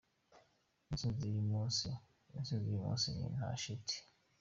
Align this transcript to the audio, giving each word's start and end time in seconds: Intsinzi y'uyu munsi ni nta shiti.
Intsinzi 0.91 1.23
y'uyu 1.27 2.79
munsi 2.83 3.07
ni 3.15 3.27
nta 3.35 3.49
shiti. 3.61 3.97